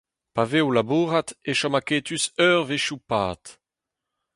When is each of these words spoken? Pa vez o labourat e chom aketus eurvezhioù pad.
Pa 0.35 0.43
vez 0.51 0.63
o 0.67 0.75
labourat 0.77 1.27
e 1.49 1.51
chom 1.59 1.73
aketus 1.79 2.23
eurvezhioù 2.49 2.99
pad. 3.09 3.43